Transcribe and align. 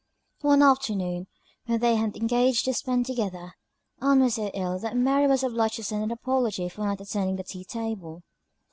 One 0.39 0.63
afternoon, 0.63 1.27
which 1.67 1.79
they 1.79 1.95
had 1.95 2.15
engaged 2.17 2.65
to 2.65 2.73
spend 2.73 3.05
together, 3.05 3.53
Ann 4.01 4.21
was 4.21 4.33
so 4.33 4.49
ill, 4.55 4.79
that 4.79 4.97
Mary 4.97 5.27
was 5.27 5.43
obliged 5.43 5.75
to 5.75 5.83
send 5.83 6.03
an 6.03 6.09
apology 6.09 6.69
for 6.69 6.85
not 6.87 7.01
attending 7.01 7.35
the 7.35 7.43
tea 7.43 7.63
table. 7.65 8.23